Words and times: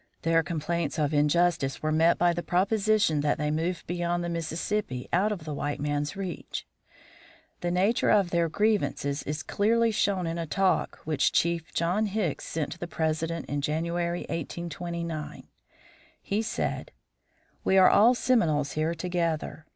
Their 0.23 0.41
complaints 0.41 0.97
of 0.97 1.13
injustice 1.13 1.83
were 1.83 1.91
met 1.91 2.17
by 2.17 2.33
the 2.33 2.41
proposition 2.41 3.21
that 3.21 3.37
they 3.37 3.51
move 3.51 3.83
beyond 3.85 4.23
the 4.23 4.29
Mississippi, 4.29 5.07
out 5.13 5.31
of 5.31 5.45
the 5.45 5.53
white 5.53 5.79
man's 5.79 6.15
reach. 6.15 6.65
The 7.59 7.69
nature 7.69 8.09
of 8.09 8.31
their 8.31 8.49
grievances 8.49 9.21
is 9.21 9.43
clearly 9.43 9.91
shown 9.91 10.25
in 10.25 10.39
a 10.39 10.47
"talk" 10.47 11.01
which 11.05 11.31
Chief 11.31 11.71
John 11.71 12.07
Hicks 12.07 12.47
sent 12.47 12.71
to 12.71 12.79
the 12.79 12.87
President 12.87 13.45
in 13.45 13.61
January, 13.61 14.21
1829. 14.21 15.47
He 16.19 16.41
said: 16.41 16.89
"We 17.63 17.77
are 17.77 17.87
all 17.91 18.15
Seminoles 18.15 18.71
here 18.71 18.95
together. 18.95 19.67